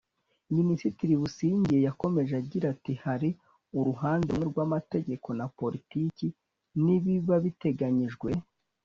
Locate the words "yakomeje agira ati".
1.87-2.93